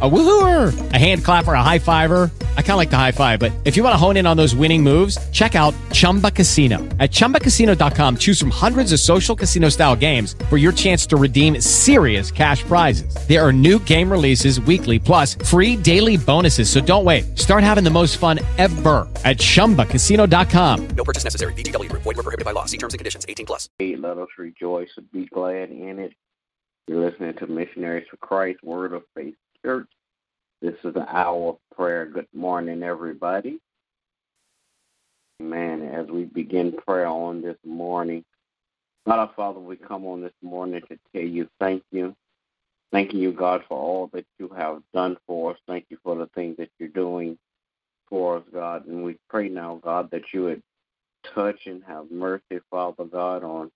[0.00, 2.30] A woohooer, a hand clapper, a high fiver.
[2.56, 4.36] I kind of like the high five, but if you want to hone in on
[4.36, 6.78] those winning moves, check out Chumba Casino.
[7.00, 11.60] At ChumbaCasino.com, choose from hundreds of social casino style games for your chance to redeem
[11.60, 13.12] serious cash prizes.
[13.26, 16.70] There are new game releases weekly, plus free daily bonuses.
[16.70, 17.36] So don't wait.
[17.36, 20.88] Start having the most fun ever at ChumbaCasino.com.
[20.90, 21.52] No purchase necessary.
[21.54, 22.02] VGW Group.
[22.02, 22.66] Void were prohibited by law.
[22.66, 23.26] See terms and conditions.
[23.28, 23.68] 18 plus.
[23.80, 26.12] Hey, let us rejoice and be glad in it.
[26.86, 29.34] You're listening to Missionaries for Christ, Word of Faith
[29.68, 29.90] Church.
[30.62, 32.06] This is the hour of prayer.
[32.06, 33.58] Good morning, everybody.
[35.40, 38.24] Man, as we begin prayer on this morning,
[39.06, 42.16] God our Father, we come on this morning to tell you thank you.
[42.92, 45.58] Thanking you, God, for all that you have done for us.
[45.66, 47.36] Thank you for the things that you're doing
[48.08, 48.86] for us, God.
[48.86, 50.62] And we pray now, God, that you would
[51.34, 53.70] touch and have mercy, Father God, on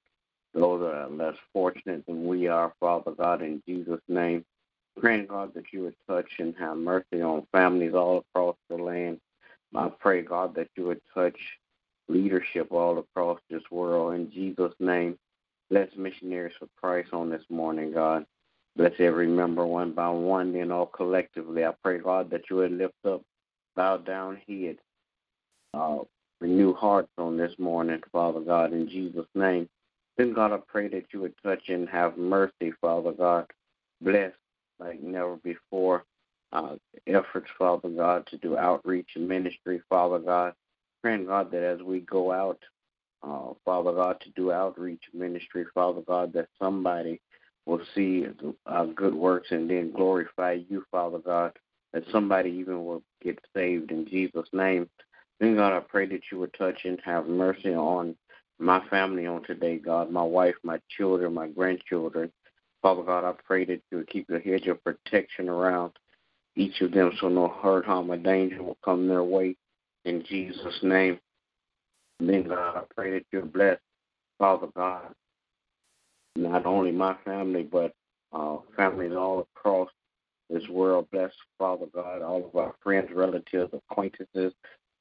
[0.54, 4.42] those that are less fortunate than we are, Father God, in Jesus' name.
[5.00, 9.18] Praying, God, that you would touch and have mercy on families all across the land.
[9.74, 11.38] I pray, God, that you would touch
[12.08, 14.14] leadership all across this world.
[14.14, 15.18] In Jesus' name,
[15.70, 18.26] bless missionaries for Christ on this morning, God.
[18.76, 21.64] Bless every member one by one, then all collectively.
[21.64, 23.22] I pray, God, that you would lift up,
[23.76, 24.78] bow down heads,
[25.74, 25.98] uh,
[26.40, 29.68] renew hearts on this morning, Father God, in Jesus' name.
[30.16, 33.46] Then, God, I pray that you would touch and have mercy, Father God.
[34.02, 34.32] Bless
[34.84, 36.04] like never before.
[36.52, 40.52] Uh, efforts, Father God, to do outreach and ministry, Father God.
[41.02, 42.58] Praying, God, that as we go out,
[43.22, 47.20] uh, Father God, to do outreach ministry, Father God, that somebody
[47.64, 48.26] will see
[48.66, 51.52] uh, good works and then glorify you, Father God,
[51.92, 54.88] that somebody even will get saved in Jesus' name.
[55.40, 58.14] Then, God, I pray that you would touch and have mercy on
[58.58, 62.30] my family on today, God, my wife, my children, my grandchildren.
[62.82, 65.92] Father God, I pray that you would keep your hedge of protection around
[66.56, 69.56] each of them so no hurt, harm, or danger will come their way
[70.04, 71.18] in Jesus' name.
[72.20, 73.80] And then, God, I pray that you're blessed,
[74.38, 75.14] Father God,
[76.36, 77.92] not only my family, but
[78.32, 79.88] uh, families all across
[80.50, 81.06] this world.
[81.12, 84.52] Bless, Father God, all of our friends, relatives, acquaintances,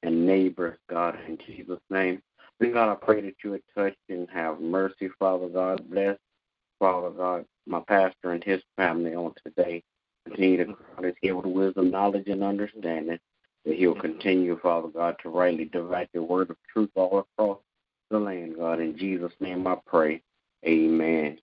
[0.03, 2.22] and neighbors, God, in Jesus' name.
[2.59, 5.89] Then, God, I pray that you would touch and have mercy, Father God.
[5.89, 6.17] Bless,
[6.81, 9.83] Father God, my pastor and his family on today.
[10.25, 13.19] Continue to crown his head with wisdom, knowledge, and understanding.
[13.65, 17.59] That he'll continue, Father God, to rightly divide the word of truth all across
[18.09, 18.79] the land, God.
[18.79, 20.23] In Jesus' name I pray.
[20.65, 21.37] Amen.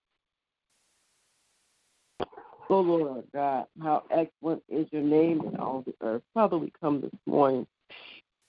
[2.68, 6.22] Oh Lord God, how excellent is your name in all the earth.
[6.34, 7.64] Father, we come this morning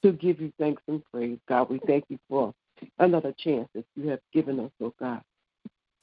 [0.04, 1.38] to give you thanks and praise.
[1.48, 2.54] God, we thank you for
[2.98, 5.22] another chance that you have given us, oh God,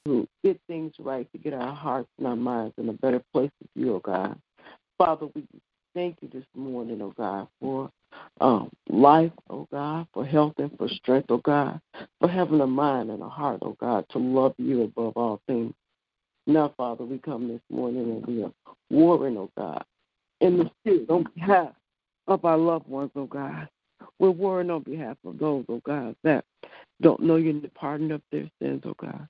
[0.06, 3.50] to get things right, to get our hearts and our minds in a better place
[3.60, 4.38] with you, oh God.
[4.98, 5.44] Father, we
[5.94, 7.90] thank you this morning, oh God, for
[8.40, 11.80] um, life, oh God, for health and for strength, oh God,
[12.20, 15.74] for having a mind and a heart, oh God, to love you above all things.
[16.46, 18.52] Now, Father, we come this morning and we are
[18.88, 19.84] warring, oh God,
[20.40, 21.72] in the spirit on behalf
[22.28, 23.68] of our loved ones, oh God.
[24.18, 26.44] We're warring on behalf of those, oh God, that
[27.02, 29.26] don't know you in the pardon of their sins, oh God.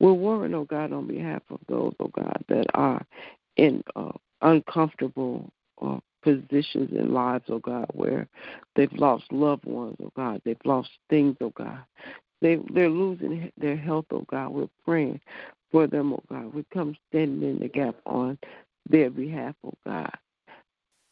[0.00, 3.04] We're warring, oh God, on behalf of those, oh God, that are
[3.56, 4.12] in uh,
[4.42, 8.26] uncomfortable uh, positions in lives, oh God, where
[8.76, 11.78] they've lost loved ones, oh God, they've lost things, oh God.
[12.40, 14.50] They they're losing their health, oh God.
[14.50, 15.20] We're praying
[15.70, 16.52] for them, oh God.
[16.52, 18.38] We come standing in the gap on
[18.88, 20.10] their behalf, oh God.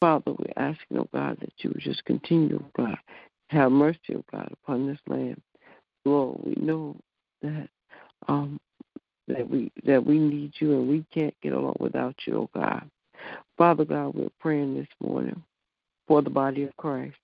[0.00, 2.98] Father, we're asking, oh God, that you would just continue, oh God,
[3.50, 5.40] have mercy, oh God, upon this land.
[6.04, 6.96] Lord, we know
[7.42, 7.68] that
[8.28, 8.58] um
[9.28, 12.88] that we that we need you and we can't get along without you, oh God.
[13.56, 15.42] Father God, we're praying this morning
[16.08, 17.16] for the body of Christ,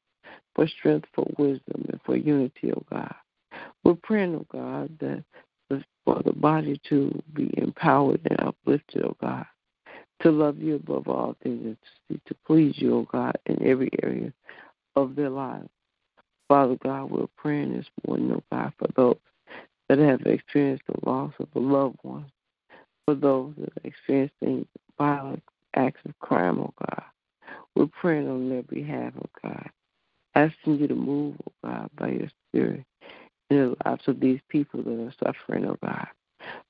[0.55, 3.15] for strength, for wisdom, and for unity, oh God.
[3.85, 5.25] We're praying, oh God, that
[6.05, 9.47] for the body to be empowered and uplifted, oh God,
[10.23, 11.77] to love you above all things
[12.09, 14.33] and to, please you, oh God, in every area
[14.97, 15.69] of their lives.
[16.49, 19.17] Father God, we're praying this morning, oh God, for those
[19.89, 22.31] that have experienced the loss of a loved one,
[23.05, 24.67] for those that are experiencing
[24.99, 25.43] violent
[25.77, 27.03] acts of crime, oh God.
[27.75, 29.71] We're praying on their behalf, oh God,
[30.35, 32.85] asking you to move, oh God, by your spirit
[33.51, 36.07] in the lives of these people that are suffering, oh God.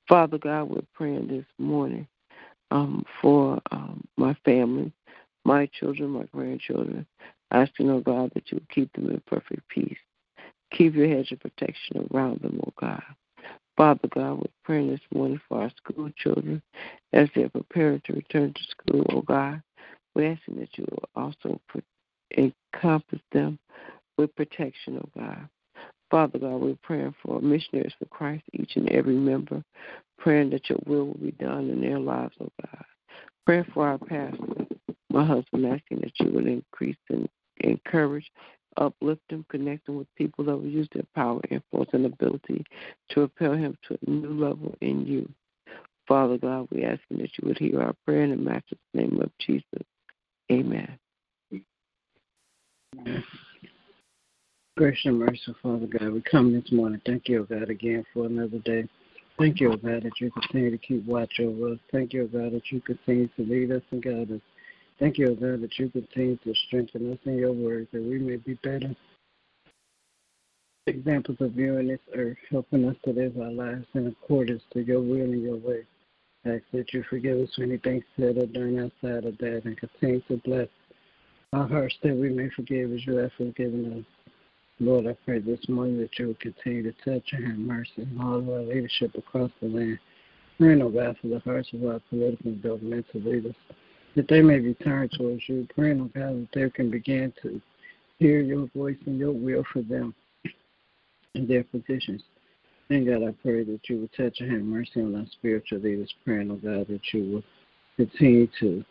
[0.07, 2.07] Father God, we're praying this morning
[2.71, 4.91] um, for um, my family,
[5.45, 7.05] my children, my grandchildren,
[7.51, 9.97] asking, oh God, that you keep them in perfect peace.
[10.71, 13.03] Keep your hedge of protection around them, oh God.
[13.75, 16.61] Father God, we're praying this morning for our school children
[17.13, 19.61] as they're preparing to return to school, oh God.
[20.13, 21.59] We're asking that you will also
[22.37, 23.57] encompass them
[24.17, 25.47] with protection, oh God.
[26.11, 29.63] Father God, we're praying for missionaries for Christ, each and every member,
[30.17, 32.85] praying that your will will be done in their lives, oh God.
[33.45, 34.65] Praying for our pastor,
[35.09, 37.29] my husband, asking that you would increase and
[37.61, 38.29] encourage,
[38.79, 42.65] uplift him, connect him with people that will use their power, influence, and ability
[43.09, 45.29] to propel him to a new level in you.
[46.07, 49.29] Father God, we ask that you would hear our prayer in the matchless name of
[49.39, 49.63] Jesus.
[50.51, 50.97] Amen.
[54.75, 57.01] Gracious and merciful Father God, we come this morning.
[57.05, 58.87] Thank you, God, again for another day.
[59.37, 61.79] Thank you, God, that you continue to keep watch over us.
[61.91, 64.41] Thank you, God, that you continue to lead us and guide us.
[64.99, 68.35] Thank you, God, that you continue to strengthen us in your word, that we may
[68.35, 68.95] be better
[70.89, 74.81] examples of you in this earth, helping us to live our lives in accordance to
[74.81, 75.83] your will and your way.
[76.45, 79.77] I ask that you forgive us for anything said or done outside of that and
[79.77, 80.67] continue to bless
[81.53, 84.31] our hearts that we may forgive as you have forgiven us.
[84.79, 88.25] Lord, I pray this morning that you will continue to touch and have mercy on
[88.25, 89.99] all of our leadership across the land.
[90.57, 93.55] Praying, oh God, for the hearts of our political and governmental leaders,
[94.19, 95.65] that they may be turned towards you.
[95.73, 97.61] Praying, oh God, that they can begin to
[98.17, 100.13] hear your voice and your will for them
[101.35, 102.21] and their positions.
[102.89, 106.13] And God, I pray that you will touch and have mercy on our spiritual leaders.
[106.25, 107.43] Praying, oh God, that you will
[107.95, 108.83] continue to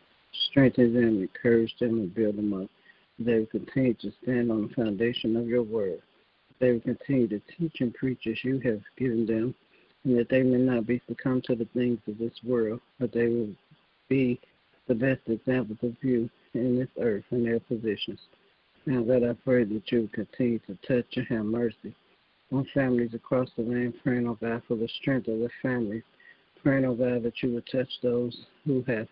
[0.48, 2.70] strengthen them, encourage them, and build them up.
[3.19, 6.00] They will continue to stand on the foundation of your word.
[6.58, 9.54] They will continue to teach and preach as you have given them,
[10.04, 13.26] and that they may not be succumb to the things of this world, but they
[13.26, 13.50] will
[14.08, 14.40] be
[14.88, 18.19] the best examples of you in this earth in their positions.
[18.87, 21.94] Now, God, I pray that you continue to touch and have mercy
[22.50, 26.02] on families across the land, praying, oh God, for the strength of the families.
[26.62, 29.06] Praying, oh God, that you would touch those who have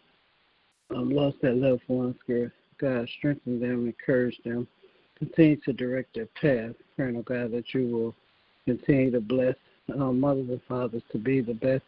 [0.95, 2.51] um, lost their loved ones, God.
[2.79, 4.67] God, strengthen them, encourage them,
[5.19, 6.75] continue to direct their path.
[6.97, 8.15] Praying, oh God, that you will
[8.67, 9.55] continue to bless
[9.99, 11.85] our mothers and fathers to be the best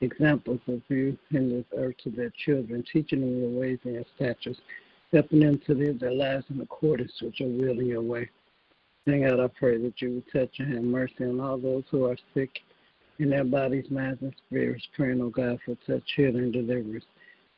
[0.00, 4.04] examples of you in this earth to their children, teaching them your ways and your
[4.16, 4.60] statutes,
[5.12, 8.28] helping them to live their lives in accordance with your will and your way.
[9.06, 12.04] Thank God, I pray that you will touch and have mercy on all those who
[12.04, 12.50] are sick
[13.18, 14.86] in their bodies, minds, and spirits.
[14.94, 17.04] Praying, oh God, for touch, healing, and deliverance.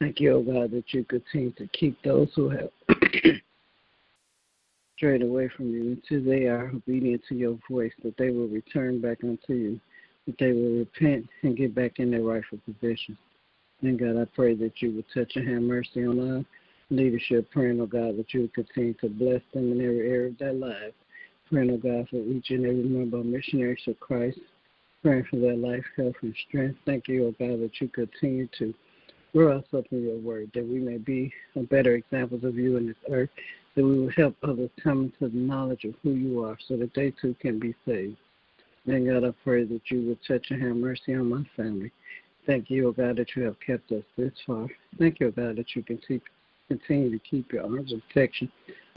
[0.00, 2.70] Thank you, oh God, that you continue to keep those who have
[4.96, 9.00] strayed away from you until they are obedient to your voice, that they will return
[9.00, 9.80] back unto you,
[10.26, 13.16] that they will repent and get back in their rightful position.
[13.82, 16.44] And God, I pray that you will touch and have mercy on our
[16.90, 20.38] leadership, praying, oh God, that you will continue to bless them in every area of
[20.38, 20.94] their lives.
[21.50, 24.38] Praying, oh God, for each and every member of missionaries of Christ,
[25.02, 26.78] praying for their life, health, and strength.
[26.86, 28.72] Thank you, oh God, that you continue to
[29.32, 31.32] Grow us up in your word, that we may be
[31.70, 33.30] better examples of you in this earth,
[33.74, 36.92] that we will help others come into the knowledge of who you are so that
[36.92, 38.18] they too can be saved.
[38.84, 41.92] Then, God, I pray that you would touch and have mercy on my family.
[42.46, 44.66] Thank you, O God, that you have kept us this far.
[44.98, 46.22] Thank you, O God, that you keep,
[46.68, 48.50] continue to keep your arms of protection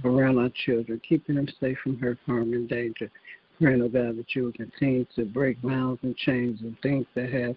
[0.03, 3.11] around our children, keeping them safe from hurt, harm, and danger.
[3.59, 7.31] Praying, O God, that you will continue to break bounds and chains and things that
[7.31, 7.55] have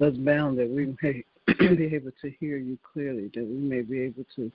[0.00, 1.24] us bound that we may
[1.76, 4.50] be able to hear you clearly, that we may be able to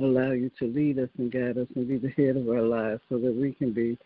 [0.00, 3.00] allow you to lead us and guide us and be the head of our lives
[3.08, 3.96] so that we can be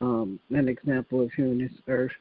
[0.00, 2.12] um, an example of you in this earth.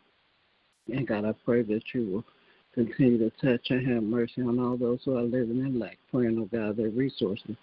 [0.88, 2.26] And God, I pray that you will
[2.74, 6.38] continue to touch and have mercy on all those who are living in lack, praying,
[6.40, 7.56] oh God, that resources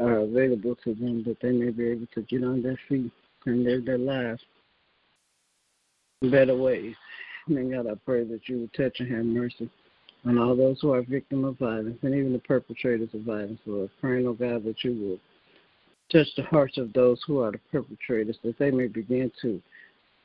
[0.00, 3.10] are available to them that they may be able to get on their feet
[3.46, 4.40] and live their lives
[6.22, 6.94] in better ways.
[7.48, 9.68] And God, I pray that you will touch and have mercy
[10.24, 13.90] on all those who are victims of violence and even the perpetrators of violence, Lord.
[14.00, 15.18] Praying, oh God, that you will
[16.12, 19.60] touch the hearts of those who are the perpetrators, that they may begin to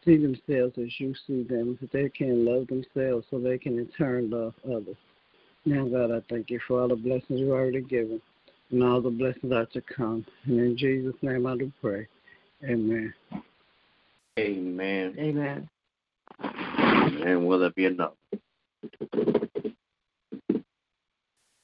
[0.06, 3.88] see themselves as you see them, that they can love themselves so they can in
[3.98, 4.98] turn love others.
[5.66, 8.22] Now, God, I thank you for all the blessings you've already given
[8.72, 10.26] and all the blessings are to come.
[10.46, 12.08] And in Jesus' name I do pray.
[12.64, 13.14] Amen.
[14.40, 15.16] Amen.
[15.18, 15.70] Amen.
[16.40, 18.14] And will there be enough?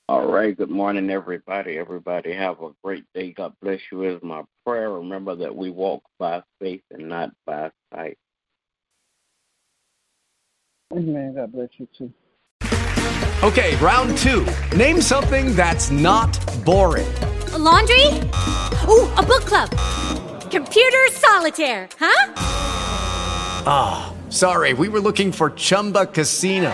[0.10, 0.56] All right.
[0.56, 1.78] Good morning, everybody.
[1.78, 3.32] Everybody have a great day.
[3.32, 4.92] God bless you is my prayer.
[4.92, 8.18] Remember that we walk by faith and not by sight.
[10.92, 11.36] Amen.
[11.36, 12.14] God bless you too.
[13.44, 14.46] Okay, round two.
[14.76, 17.14] Name something that's not boring.
[17.54, 18.08] A laundry?
[18.88, 19.70] Ooh, a book club.
[20.52, 22.34] Computer solitaire, huh?
[23.66, 24.14] Ah.
[24.34, 26.74] Sorry, we were looking for Chumba Casino.